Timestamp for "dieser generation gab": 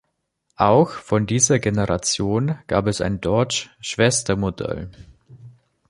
1.27-2.87